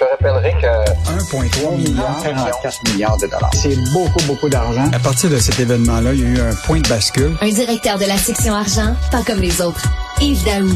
[0.00, 0.66] te rappellerai que
[1.10, 3.50] 1,3 milliard, 44 milliards de dollars.
[3.54, 4.88] C'est beaucoup, beaucoup d'argent.
[4.92, 7.36] À partir de cet événement-là, il y a eu un point de bascule.
[7.40, 9.84] Un directeur de la section argent, pas comme les autres.
[10.20, 10.70] Yves Daou.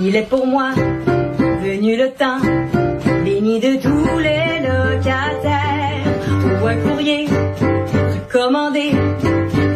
[0.00, 0.72] Il est pour moi
[1.62, 2.40] venu le temps,
[3.24, 6.02] béni de tous les locataires.
[6.60, 7.28] Ou un courrier
[8.32, 8.90] recommandé,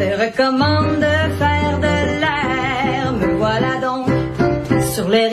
[0.01, 3.13] te recommande de faire de l'air.
[3.13, 4.09] Me voilà donc
[4.93, 5.29] sur les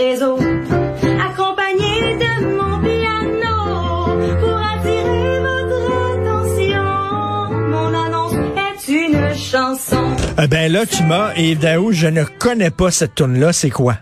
[10.39, 13.53] Euh, ben là, tu m'as, Yves Daou, je ne connais pas cette tune-là.
[13.53, 13.97] C'est quoi?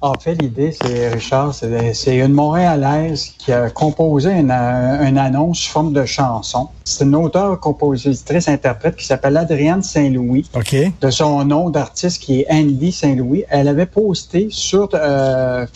[0.00, 5.70] En fait, l'idée, c'est, Richard, c'est, une Montréalaise qui a composé une, une annonce sous
[5.72, 6.68] forme de chanson.
[6.84, 10.48] C'est une auteure, compositrice, interprète qui s'appelle Adrienne Saint-Louis.
[10.54, 10.76] OK.
[11.00, 13.44] De son nom d'artiste qui est Andy Saint-Louis.
[13.48, 15.66] Elle avait posté sur euh,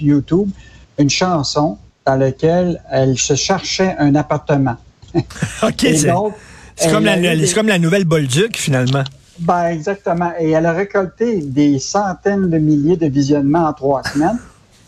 [0.00, 0.48] YouTube
[0.98, 4.76] une chanson dans laquelle elle se cherchait un appartement.
[5.62, 7.16] OK, Et c'est comme, la,
[7.54, 9.04] comme la nouvelle Bolduc, finalement.
[9.40, 10.32] Ben, exactement.
[10.38, 14.38] Et elle a récolté des centaines de milliers de visionnements en trois semaines.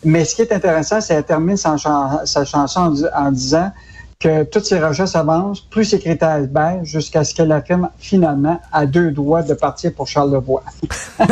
[0.05, 2.81] Mais ce qui est intéressant, c'est qu'elle termine sa, chan- sa chanson
[3.15, 3.71] en, en disant
[4.21, 8.85] que toutes ses recherches avancent, plus ses critères baissent, jusqu'à ce qu'elle affirme finalement à
[8.85, 10.63] deux doigts de partir pour Charlevoix.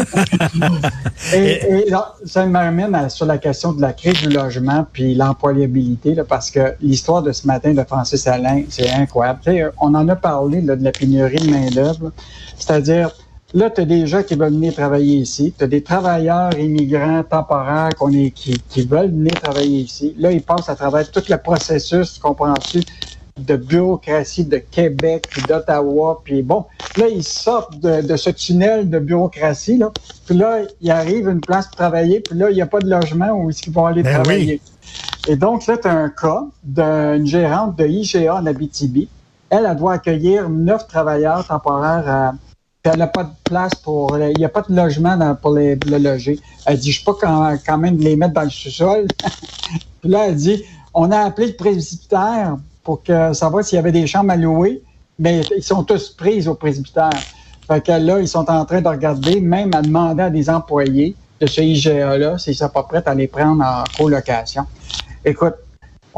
[1.34, 5.14] et, et là, ça m'amène à- sur la question de la crise du logement puis
[5.14, 9.40] l'employabilité, là, parce que l'histoire de ce matin de Francis Alain, c'est incroyable.
[9.44, 12.10] Tu sais, on en a parlé là, de la pénurie de main-d'œuvre.
[12.58, 13.10] C'est-à-dire,
[13.54, 15.54] là, tu as des gens qui veulent venir travailler ici.
[15.56, 20.14] Tu as des travailleurs immigrants temporaires qu'on est, qui, qui veulent venir travailler ici.
[20.18, 22.80] Là, ils passent à travers tout le processus, comprends-tu,
[23.38, 26.64] de bureaucratie de Québec, puis d'Ottawa, puis bon,
[26.96, 29.92] là, ils sortent de, de ce tunnel de bureaucratie, là,
[30.26, 32.80] puis là, ils arrivent à une place pour travailler, puis là, il n'y a pas
[32.80, 34.60] de logement où qu'ils vont aller Ben travailler.
[35.28, 39.08] Et donc, là, tu as un cas d'une gérante de IGA en Abitibi.
[39.50, 42.32] Elle, elle doit accueillir neuf travailleurs temporaires à,
[42.92, 45.98] elle n'a pas de place pour, il n'y a pas de logement pour les, le
[45.98, 46.38] loger.
[46.66, 49.06] Elle dit, je pas quand, quand même les mettre dans le sous-sol.
[50.00, 53.92] Puis là, elle dit, on a appelé le presbytère pour que savoir s'il y avait
[53.92, 54.82] des chambres à louer,
[55.18, 57.10] mais ils sont tous pris au presbytère.
[57.66, 61.14] Fait que là, ils sont en train de regarder, même à demander à des employés
[61.40, 64.64] de ce IGA-là s'ils sont pas prêts à les prendre en colocation.
[65.24, 65.54] Écoute,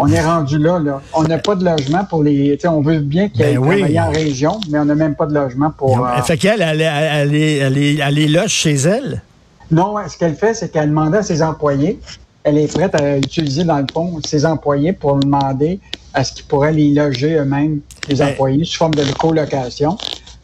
[0.01, 1.01] on est rendu là, là.
[1.15, 2.59] On n'a pas de logement pour les.
[2.67, 3.77] on veut bien Ben aillent oui.
[3.79, 6.05] travailler en région, mais on n'a même pas de logement pour.
[6.07, 9.23] euh, Fait qu'elle, elle, elle, elle, est- elle, est- elle est loge chez elle?
[9.71, 12.01] Non, ce qu'elle fait, c'est qu'elle demande à ses employés,
[12.43, 15.79] elle est prête à utiliser, dans le fond, ses employés pour demander
[16.15, 19.97] à ce qu'ils pourraient les loger eux-mêmes, les Ben- employés, sous forme de colocation.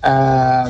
[0.05, 0.65] Euh,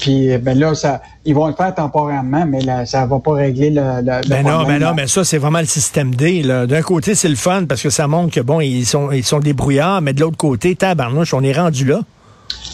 [0.00, 3.70] puis, ben là, ça, ils vont le faire temporairement, mais là, ça va pas régler
[3.70, 4.78] le, le, le Ben non, problème.
[4.80, 6.42] ben non, mais ça, c'est vraiment le système D.
[6.42, 9.38] D'un côté, c'est le fun parce que ça montre que, bon, ils sont, ils sont
[9.40, 12.00] débrouillards, mais de l'autre côté, tabarnouche, on est rendu là.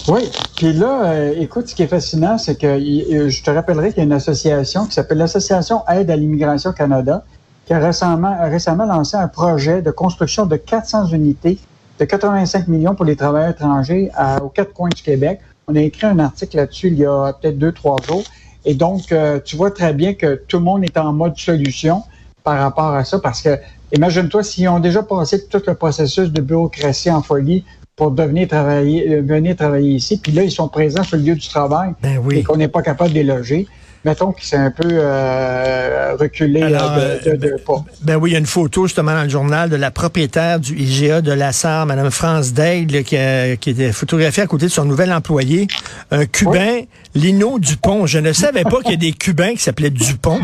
[0.08, 3.88] Oui, puis là, euh, écoute, ce qui est fascinant, c'est que euh, je te rappellerai
[3.90, 7.24] qu'il y a une association qui s'appelle l'Association Aide à l'immigration Canada,
[7.66, 11.58] qui a récemment, a récemment lancé un projet de construction de 400 unités
[11.98, 15.40] de 85 millions pour les travailleurs étrangers à- aux quatre coins du Québec.
[15.68, 18.22] On a écrit un article là-dessus il y a peut-être deux, trois jours.
[18.64, 22.02] Et donc, euh, tu vois très bien que tout le monde est en mode solution
[22.44, 23.58] par rapport à ça, parce que
[23.92, 27.64] imagine-toi s'ils ont déjà passé tout le processus de bureaucratie en folie
[27.96, 31.34] pour devenir travailler, euh, venir travailler ici, puis là, ils sont présents sur le lieu
[31.34, 32.38] du travail Ben oui.
[32.38, 33.66] et qu'on n'est pas capable de les loger.
[34.06, 37.84] Mettons que c'est un peu euh, reculé Alors, euh, de, de- de euh, pas.
[38.02, 40.78] Ben oui, il y a une photo justement dans le journal de la propriétaire du
[40.78, 44.70] IGA de la Sarre, Mme France Daigle, qui, a- qui était photographiée à côté de
[44.70, 45.66] son nouvel employé,
[46.12, 46.82] un Cubain,
[47.16, 48.06] Lino Dupont.
[48.06, 50.38] Je ne savais pas qu'il y a des Cubains qui s'appelaient Dupont.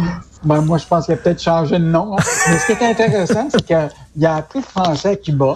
[0.44, 2.16] Ben, moi, je pense qu'il a peut-être changé de nom.
[2.18, 2.22] hein.
[2.50, 5.54] Mais ce qui est intéressant, c'est qu'il a appris le français à Cuba.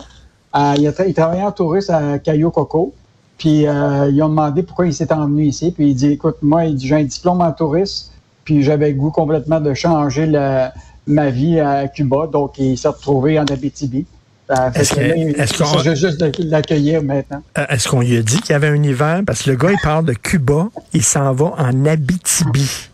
[0.54, 2.94] Euh, il, a tra- il travaillait en touriste à Cayo Coco.
[3.38, 5.70] Puis euh, ils ont demandé pourquoi il s'était emmené ici.
[5.70, 8.10] Puis il dit Écoute, moi, il dit, j'ai un diplôme en tourisme,
[8.44, 10.72] puis j'avais le goût complètement de changer la-
[11.06, 12.26] ma vie à Cuba.
[12.32, 14.06] Donc, il s'est retrouvé en Abitibi.
[14.50, 17.42] Euh, Est-ce qu'on- s'agit juste de l'accueillir maintenant.
[17.58, 19.22] Euh, Est-ce qu'on lui a dit qu'il y avait un hiver?
[19.26, 22.88] Parce que le gars, il part de Cuba, il s'en va en Abitibi.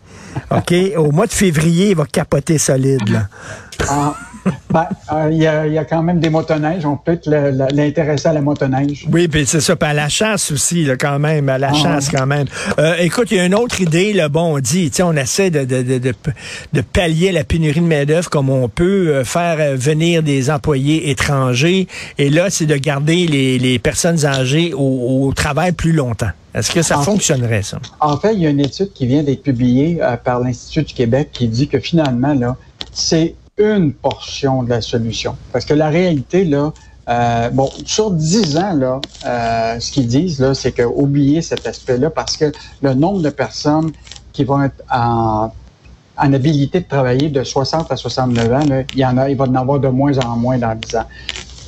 [0.51, 0.73] OK?
[0.97, 3.07] Au mois de février, il va capoter solide.
[3.07, 3.27] Là.
[3.87, 4.15] Ah,
[4.71, 6.85] ben, euh, il y, a, il y a quand même des motoneiges.
[6.85, 9.07] On peut l'intéresser à la motoneige.
[9.11, 9.75] Oui, puis c'est ça.
[9.75, 11.49] Puis à la chasse aussi, là, quand même.
[11.49, 12.47] À la Ah, chasse, quand même.
[12.79, 14.29] Euh, écoute, il y a une autre idée, là.
[14.29, 16.13] Bon, on dit, tu sais, on essaie de, de, de, de,
[16.73, 21.87] de pallier la pénurie de main-d'œuvre comme on peut, euh, faire venir des employés étrangers.
[22.17, 26.29] Et là, c'est de garder les, les personnes âgées au, au travail plus longtemps.
[26.53, 27.79] Est-ce que ça fonctionnerait, ça?
[27.99, 30.93] En fait, il y a une étude qui vient d'être publiée euh, par l'Institut du
[30.93, 32.55] Québec qui dit que finalement, là,
[32.91, 35.35] c'est une portion de la solution.
[35.51, 36.73] Parce que la réalité, là,
[37.09, 41.67] euh, bon, sur 10 ans, là, euh, ce qu'ils disent, là, c'est que oubliez cet
[41.67, 42.51] aspect-là parce que
[42.81, 43.91] le nombre de personnes
[44.31, 45.51] qui vont être en,
[46.17, 49.37] en habilité de travailler de 60 à 69 ans, là, il y en a, il
[49.37, 51.05] va en avoir de moins en moins dans 10 ans.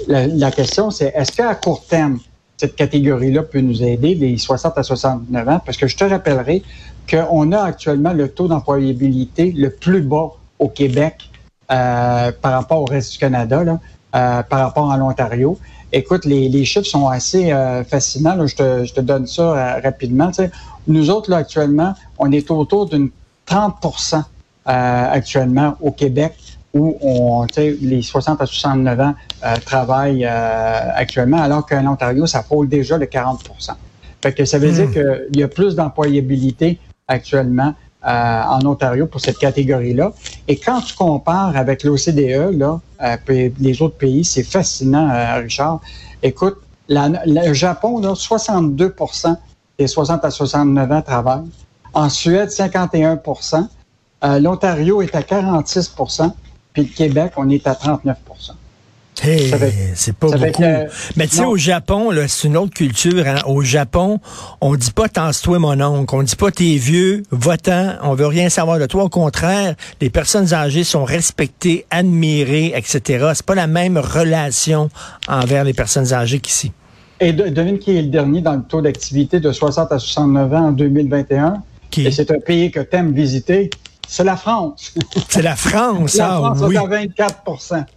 [0.08, 2.20] La, la question, c'est est-ce qu'à court terme,
[2.58, 5.62] cette catégorie-là peut nous aider, les 60 à 69 ans?
[5.66, 6.64] Parce que je te rappellerai
[7.10, 11.30] qu'on a actuellement le taux d'employabilité le plus bas au Québec
[11.72, 13.80] euh, par rapport au reste du Canada, là,
[14.16, 15.58] euh, par rapport à l'Ontario.
[15.92, 18.36] Écoute, les, les, chiffres sont assez euh, fascinants.
[18.36, 18.48] Là.
[18.48, 20.32] Je, te, je, te, donne ça euh, rapidement.
[20.34, 20.52] sais.
[20.88, 23.10] Nous autres, là, actuellement, on est autour d'une
[23.48, 24.22] 30% euh,
[24.68, 26.36] actuellement au Québec
[26.74, 29.14] où on, les 60 à 69 ans
[29.46, 33.50] euh, travaillent actuellement, alors qu'en Ontario, ça frôle déjà le 40
[34.22, 34.92] Fait que ça veut Hmm.
[34.92, 36.78] dire qu'il y a plus d'employabilité
[37.08, 37.74] actuellement
[38.06, 40.14] euh, en Ontario pour cette catégorie-là.
[40.48, 45.82] Et quand tu compares avec l'OCDE, là, euh, les autres pays, c'est fascinant, euh, Richard.
[46.22, 46.58] Écoute,
[46.88, 49.38] le Japon, là, 62%
[49.78, 51.50] des 60 à 69 ans travaillent.
[51.94, 53.68] En Suède, 51%
[54.24, 56.32] euh, L'Ontario est à 46%
[56.74, 58.18] puis le Québec, on est à 39
[59.24, 59.52] Hey,
[59.96, 60.64] c'est pas beaucoup.
[61.16, 63.26] Mais tu sais, au Japon, c'est une autre culture.
[63.26, 63.38] Hein.
[63.46, 64.20] Au Japon,
[64.62, 68.50] on dit pas tasse-toi mon oncle, on dit pas t'es vieux, votant, on veut rien
[68.50, 69.04] savoir de toi.
[69.04, 73.30] Au contraire, les personnes âgées sont respectées, admirées, etc.
[73.34, 74.90] C'est pas la même relation
[75.28, 76.72] envers les personnes âgées qu'ici.
[77.20, 80.54] Et de- devine qui est le dernier dans le taux d'activité de 60 à 69
[80.54, 81.64] ans en 2021?
[81.90, 82.06] Qui?
[82.06, 83.70] Et c'est un pays que tu aimes visiter.
[84.08, 84.94] C'est la France.
[85.30, 86.76] C'est la France, la ah France oui.
[86.76, 87.95] est à 24 Eh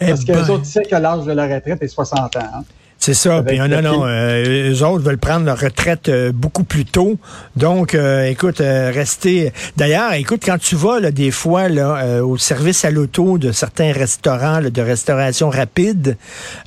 [0.00, 2.40] Parce que ben, les autres, tu sais que l'âge de la retraite est 60 ans.
[2.40, 2.64] hein.
[2.98, 3.42] C'est ça.
[3.46, 7.18] Puis, non, non, euh, eux autres veulent prendre leur retraite euh, beaucoup plus tôt.
[7.54, 9.52] Donc, euh, écoute, euh, rester.
[9.76, 13.52] D'ailleurs, écoute, quand tu vas là, des fois là, euh, au service à l'auto de
[13.52, 16.16] certains restaurants là, de restauration rapide,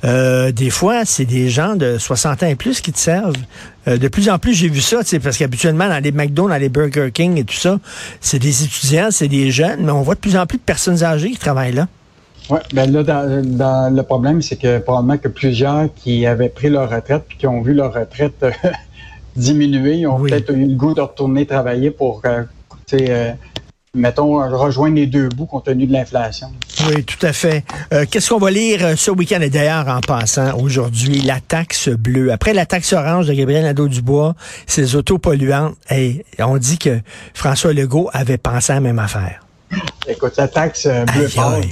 [0.04, 3.34] euh, des fois, c'est des gens de 60 ans et plus qui te servent.
[3.88, 6.68] Euh, de plus en plus, j'ai vu ça, parce qu'habituellement, dans les McDo, dans les
[6.68, 7.80] Burger King et tout ça,
[8.20, 11.02] c'est des étudiants, c'est des jeunes, mais on voit de plus en plus de personnes
[11.02, 11.88] âgées qui travaillent là.
[12.50, 16.68] Oui, ben là, dans, dans- le problème, c'est que probablement que plusieurs qui avaient pris
[16.68, 18.50] leur retraite puis qui ont vu leur retraite euh,
[19.36, 20.30] diminuer, ont Oui.
[20.30, 22.42] peut-être eu le goût de retourner travailler pour, euh,
[22.86, 23.32] tu sais, euh,
[23.94, 26.48] mettons, rejoindre les deux bouts compte tenu de l'inflation.
[26.88, 27.62] Oui, tout à fait.
[27.92, 29.40] Euh, Qu'est-ce qu'on va lire euh, ce week-end?
[29.42, 32.32] Et d'ailleurs, en passant, aujourd'hui, la taxe bleue.
[32.32, 34.34] Après la taxe orange de Gabriel Nadeau-Dubois,
[34.66, 37.00] ces autos polluantes, hey, on dit que
[37.34, 39.44] François Legault avait pensé à la même affaire.
[40.08, 41.68] Écoute, la taxe euh, bleu Aïe, pâle, aïe.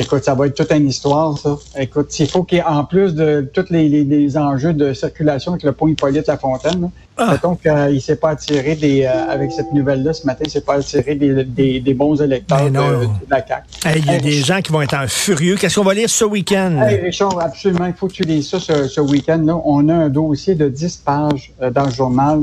[0.00, 1.56] Écoute, ça va être toute une histoire, ça.
[1.78, 4.92] Écoute, il faut qu'il y ait, en plus de tous les, les- les enjeux de
[4.92, 7.32] circulation avec le pont Hippolyte Lafontaine, Ah.
[7.32, 10.60] mettons qu'il ne s'est pas attiré des, euh, avec cette nouvelle-là ce matin, il s'est
[10.62, 13.62] pas attiré des, des, des bons électeurs de, la CAQ.
[13.84, 15.56] Hey, Il y a Hey, des gens qui vont être en furieux.
[15.56, 16.80] Qu'est-ce qu'on va lire ce week-end?
[16.82, 19.60] Hey, Richard, absolument, il faut que tu lises ça ce, ce week-end-là.
[19.64, 22.40] On a un dossier de 10 pages euh, dans le journal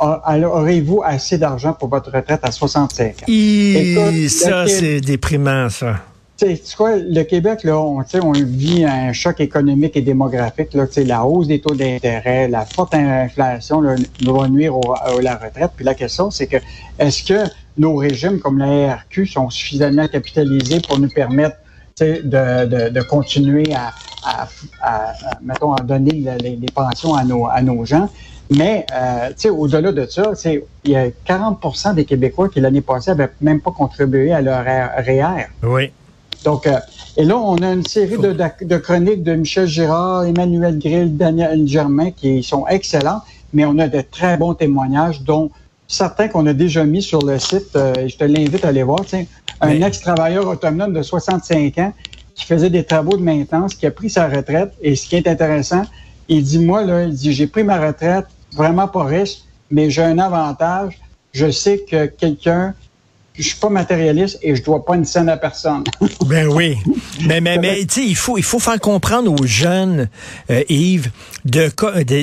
[0.00, 3.26] aurez-vous assez d'argent pour votre retraite à 65 ans?
[3.28, 5.96] Écoute, ça, c'est déprimant, ça.
[6.76, 10.74] Vois, le Québec, là, on, on vit un choc économique et démographique.
[10.74, 15.20] Là, la hausse des taux d'intérêt, la forte inflation là, nous va nuire au- à
[15.22, 15.72] la retraite.
[15.76, 16.56] Puis la question, c'est que
[16.98, 21.56] est-ce que nos régimes comme la RQ sont suffisamment capitalisés pour nous permettre
[22.00, 22.22] de,
[22.66, 23.92] de, de continuer à,
[24.22, 24.48] à,
[24.82, 25.12] à-
[25.42, 28.08] mettons, à donner le- les, les pensions à nos, à nos gens?
[28.50, 33.30] Mais, euh, au-delà de ça, il y a 40% des Québécois qui, l'année passée, n'avaient
[33.40, 35.46] même pas contribué à leur REER.
[35.62, 35.92] Oui.
[36.44, 36.78] Donc, euh,
[37.16, 42.10] et là, on a une série de, chroniques de Michel Girard, Emmanuel Grill, Daniel Germain
[42.10, 43.20] qui sont excellents,
[43.52, 45.50] mais on a de très bons témoignages, dont
[45.86, 47.76] certains qu'on a déjà mis sur le site.
[47.76, 49.00] Euh, je te l'invite à aller voir.
[49.06, 49.24] Tiens,
[49.60, 51.92] un Mais- ex-travailleur autonome de 65 ans
[52.34, 54.72] qui faisait des travaux de maintenance, qui a pris sa retraite.
[54.80, 55.82] Et ce qui est intéressant,
[56.28, 60.02] il dit, moi, là, il dit, j'ai pris ma retraite, vraiment pas riche, mais j'ai
[60.02, 60.98] un avantage.
[61.32, 62.74] Je sais que quelqu'un,
[63.38, 65.84] je suis pas matérialiste et je dois pas une scène à personne.
[66.26, 66.78] Ben oui.
[67.26, 70.08] Mais, mais, mais tu sais, il faut, il faut faire comprendre aux jeunes,
[70.50, 71.10] euh, Yves,
[71.44, 71.70] de,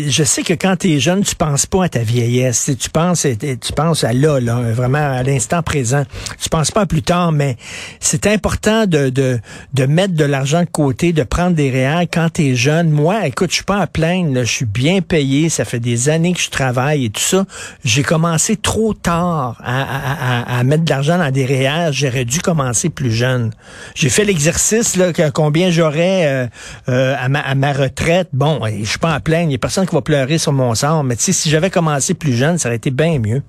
[0.07, 2.71] je sais que quand tu es jeune, tu penses pas à ta vieillesse.
[2.79, 6.03] Tu penses, tu penses à là, là, vraiment à l'instant présent.
[6.41, 7.57] Tu penses pas à plus tard, mais
[7.99, 9.39] c'est important de, de,
[9.73, 12.89] de mettre de l'argent de côté, de prendre des réels quand tu es jeune.
[12.89, 16.33] Moi, écoute, je suis pas à plaindre, je suis bien payé, ça fait des années
[16.33, 17.45] que je travaille et tout ça.
[17.83, 20.98] J'ai commencé trop tard à, à, à, à mettre de l'argent
[21.31, 21.93] des réels.
[21.93, 23.51] J'aurais dû commencer plus jeune.
[23.95, 26.47] J'ai fait l'exercice là que combien j'aurais euh,
[26.89, 28.29] euh, à, ma, retraite.
[28.33, 29.49] Bon, et je suis pas à plaindre.
[29.49, 31.03] Il y a personne qui va pleurer sur mon sort.
[31.03, 33.41] Mais si j'avais commencé plus jeune, ça aurait été bien mieux.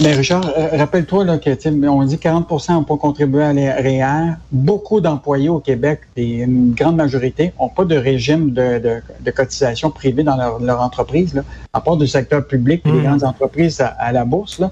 [0.00, 1.50] Mais Richard, euh, rappelle-toi là, que
[1.88, 4.34] on dit 40% n'ont pas contribué à l'ER.
[4.52, 9.30] Beaucoup d'employés au Québec, et une grande majorité, n'ont pas de régime de, de, de
[9.32, 11.42] cotisation privée dans leur, leur entreprise, là,
[11.72, 13.04] à part du secteur public et des Mhm.
[13.04, 14.60] grandes entreprises à, à la bourse.
[14.60, 14.70] Là.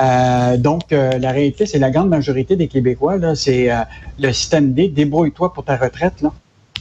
[0.00, 3.78] Euh, donc, euh, la réalité, c'est la grande majorité des Québécois, là, c'est euh,
[4.20, 6.22] le système D, débrouille-toi pour ta retraite.
[6.22, 6.30] Là.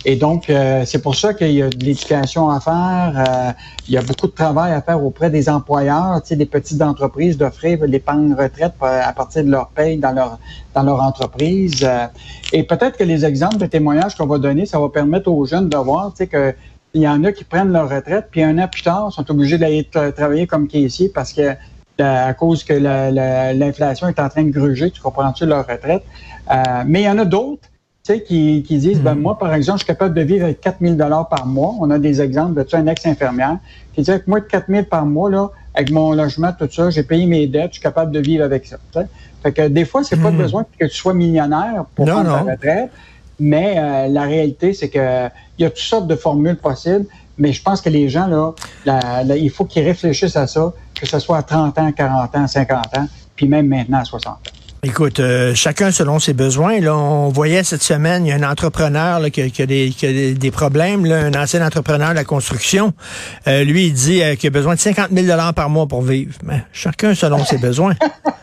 [0.10, 3.12] Et donc, euh, c'est pour ça qu'il y a de l'éducation à faire.
[3.28, 3.52] euh,
[3.90, 6.82] il y a beaucoup de travail à faire auprès des employeurs, tu sais, des petites
[6.82, 10.40] entreprises, d'offrir l'épargne retraite à partir de leur paye dans leur
[10.74, 11.84] dans leur entreprise.
[11.84, 12.08] euh.
[12.54, 15.68] et peut-être que les exemples de témoignages qu'on va donner, ça va permettre aux jeunes
[15.68, 16.56] de voir, tu sais, que
[16.94, 19.58] il y en a qui prennent leur retraite, puis un an plus tard, sont obligés
[19.58, 21.42] d'aller tra- travailler comme caissier parce que
[22.00, 25.68] euh, à cause que la- la- l'inflation est en train de gruger, tu comprends-tu, leur
[25.68, 26.04] retraite.
[26.50, 27.68] Euh, mais il y en a d'autres
[28.08, 30.78] sais, qui, qui disent, ben moi, par exemple, je suis capable de vivre avec 4
[30.82, 30.96] 000
[31.30, 31.74] par mois.
[31.80, 33.58] On a des exemples de ça, une ex-infirmière
[33.94, 36.90] qui dit, avec moi, de 4 000 par mois, là, avec mon logement, tout ça,
[36.90, 38.78] j'ai payé mes dettes, je suis capable de vivre avec ça.
[39.44, 40.38] Fait que des fois, c'est pas Mhm.
[40.38, 42.46] besoin que tu sois millionnaire pour Non, prendre non.
[42.46, 42.92] ta retraite,
[43.40, 47.06] mais euh, la réalité, c'est que il y a toutes sortes de formules possibles,
[47.38, 48.54] mais je pense que les gens, là,
[48.86, 52.36] la- la- il faut qu'ils réfléchissent à ça, que ce soit à 30 ans, 40
[52.36, 54.57] ans, 50 ans, puis même maintenant à 60 ans.
[54.84, 56.80] Écoute, euh, chacun selon ses besoins.
[56.80, 59.66] Là, on voyait cette semaine, il y a un entrepreneur là, qui, a, qui a
[59.66, 62.94] des, qui a des- problèmes, là, un ancien entrepreneur de la construction.
[63.48, 66.34] Euh, lui, il dit euh, qu'il a besoin de 50 000 par mois pour vivre.
[66.44, 67.96] Mais chacun selon ses besoins.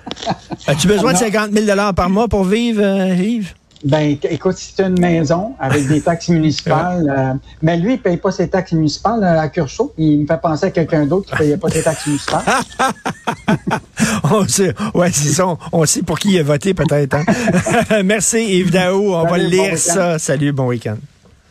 [0.67, 3.55] As-tu besoin de 50 000 par mois pour vivre, euh, Yves?
[3.85, 8.01] Ben, écoute, si tu as une maison avec des taxes municipales, euh, mais lui, il
[8.01, 9.93] paye pas ses taxes municipales euh, à Curso.
[9.99, 12.43] Il me fait penser à quelqu'un d'autre qui payait pas ses taxes municipales.
[14.25, 15.47] On sait, ouais, c'est ça.
[15.47, 17.15] On, on sait pour qui il a voté peut-être.
[17.15, 18.03] hein.
[18.05, 19.15] Merci Yves Daou.
[19.15, 20.19] On va Salut, lire ça.
[20.19, 20.97] Salut, bon week-end.